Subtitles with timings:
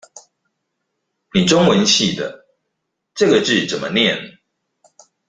[1.31, 2.47] 你中文系的，
[3.13, 4.39] 這個字怎麼念？